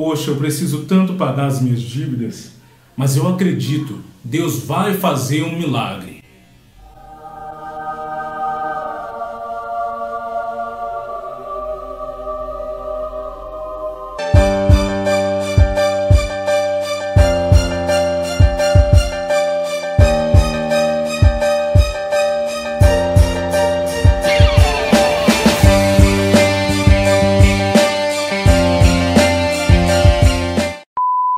[0.00, 2.52] Poxa, eu preciso tanto pagar as minhas dívidas,
[2.96, 6.07] mas eu acredito, Deus vai fazer um milagre.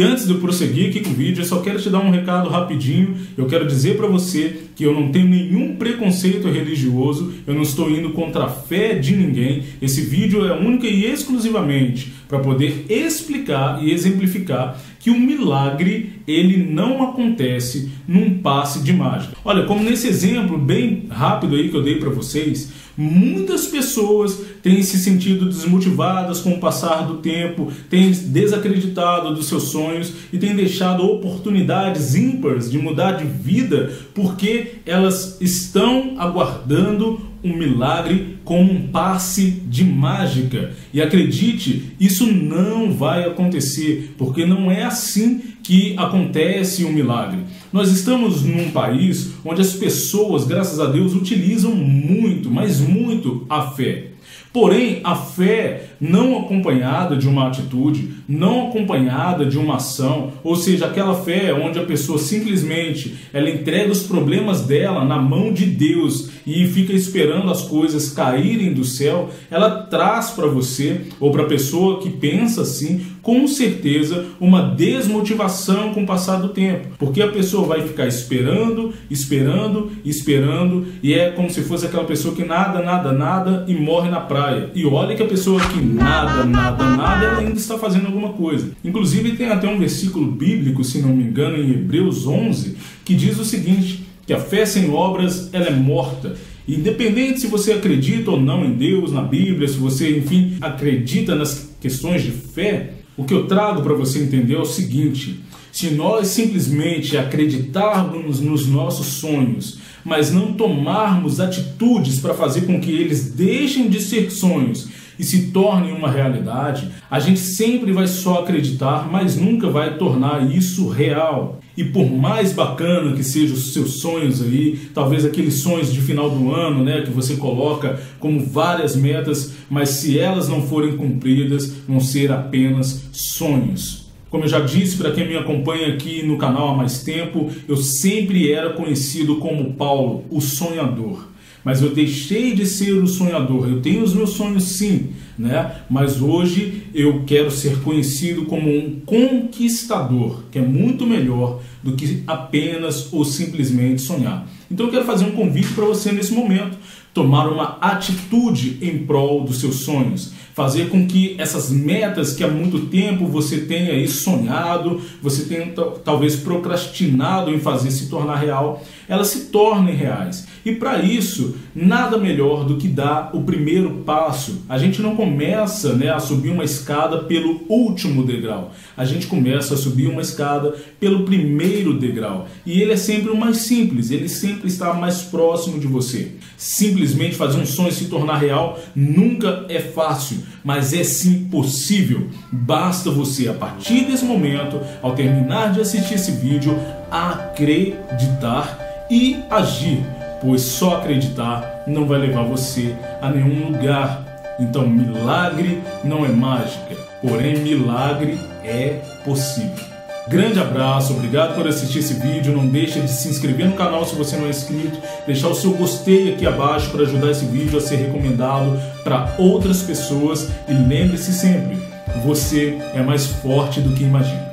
[0.01, 2.11] E antes de eu prosseguir aqui com o vídeo, eu só quero te dar um
[2.11, 3.19] recado rapidinho.
[3.37, 7.91] Eu quero dizer para você que eu não tenho nenhum preconceito religioso, eu não estou
[7.91, 9.62] indo contra a fé de ninguém.
[9.83, 16.59] Esse vídeo é única e exclusivamente para poder explicar e exemplificar que o milagre ele
[16.59, 19.35] não acontece num passe de mágica.
[19.43, 24.83] Olha, como nesse exemplo bem rápido aí que eu dei para vocês, muitas pessoas têm
[24.83, 30.55] se sentido desmotivadas com o passar do tempo, têm desacreditado dos seus sonhos e têm
[30.55, 38.88] deixado oportunidades ímpares de mudar de vida porque elas estão aguardando um milagre com um
[38.88, 40.72] passe de mágica.
[40.92, 47.41] E acredite, isso não vai acontecer, porque não é assim que acontece um milagre.
[47.72, 53.62] Nós estamos num país onde as pessoas, graças a Deus, utilizam muito, mas muito a
[53.62, 54.08] fé.
[54.53, 60.86] Porém, a fé não acompanhada de uma atitude, não acompanhada de uma ação, ou seja,
[60.86, 66.31] aquela fé onde a pessoa simplesmente ela entrega os problemas dela na mão de Deus
[66.47, 71.48] e fica esperando as coisas caírem do céu, ela traz para você ou para a
[71.48, 77.28] pessoa que pensa assim, com certeza uma desmotivação com o passar do tempo, porque a
[77.28, 82.83] pessoa vai ficar esperando, esperando, esperando e é como se fosse aquela pessoa que nada,
[82.83, 84.71] nada, nada e morre na praia.
[84.75, 88.71] E olha que a pessoa que nada, nada, nada, ela ainda está fazendo alguma coisa.
[88.85, 93.39] Inclusive tem até um versículo bíblico, se não me engano, em Hebreus 11, que diz
[93.39, 96.36] o seguinte, que a fé sem obras, ela é morta.
[96.69, 101.75] Independente se você acredita ou não em Deus, na Bíblia, se você, enfim, acredita nas
[101.80, 105.41] questões de fé, o que eu trago para você entender é o seguinte:
[105.73, 112.90] se nós simplesmente acreditarmos nos nossos sonhos, mas não tomarmos atitudes para fazer com que
[112.90, 114.88] eles deixem de ser sonhos
[115.20, 120.50] e se tornem uma realidade, a gente sempre vai só acreditar, mas nunca vai tornar
[120.50, 121.61] isso real.
[121.77, 126.30] E por mais bacana que sejam os seus sonhos aí, talvez aqueles sonhos de final
[126.30, 131.70] do ano, né, que você coloca como várias metas, mas se elas não forem cumpridas,
[131.87, 134.10] vão ser apenas sonhos.
[134.31, 137.76] Como eu já disse para quem me acompanha aqui no canal há mais tempo, eu
[137.76, 141.29] sempre era conhecido como Paulo, o sonhador.
[141.64, 143.69] Mas eu deixei de ser o sonhador.
[143.69, 145.82] Eu tenho os meus sonhos sim, né?
[145.91, 152.23] Mas hoje eu quero ser conhecido como um conquistador, que é muito melhor do que
[152.26, 154.49] apenas ou simplesmente sonhar.
[154.70, 156.79] Então eu quero fazer um convite para você nesse momento
[157.12, 162.49] tomar uma atitude em prol dos seus sonhos, fazer com que essas metas que há
[162.49, 165.73] muito tempo você tenha aí sonhado, você tenha
[166.05, 170.47] talvez procrastinado em fazer se tornar real, elas se tornem reais.
[170.65, 174.62] E para isso, nada melhor do que dar o primeiro passo.
[174.69, 178.73] A gente não começa né, a subir uma escada pelo último degrau.
[178.97, 182.47] A gente começa a subir uma escada pelo primeiro degrau.
[182.67, 186.32] E ele é sempre o mais simples, ele sempre está mais próximo de você.
[186.56, 192.29] Simplesmente fazer um sonho se tornar real nunca é fácil, mas é sim possível.
[192.53, 196.79] Basta você, a partir desse momento, ao terminar de assistir esse vídeo,
[197.11, 198.79] acreditar
[199.11, 204.25] e agir pois só acreditar não vai levar você a nenhum lugar.
[204.58, 209.90] Então, milagre não é mágica, porém, milagre é possível.
[210.29, 212.55] Grande abraço, obrigado por assistir esse vídeo.
[212.55, 215.73] Não deixe de se inscrever no canal se você não é inscrito, deixar o seu
[215.73, 220.49] gostei aqui abaixo para ajudar esse vídeo a ser recomendado para outras pessoas.
[220.69, 221.79] E lembre-se sempre:
[222.23, 224.50] você é mais forte do que imagina.